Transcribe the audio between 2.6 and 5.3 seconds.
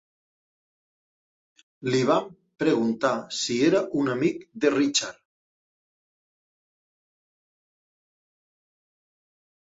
preguntar si era un amic de Richard.